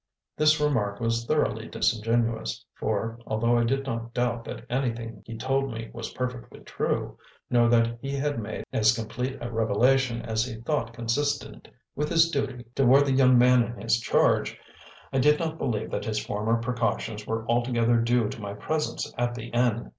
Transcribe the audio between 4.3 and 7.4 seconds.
that anything he told me was perfectly true,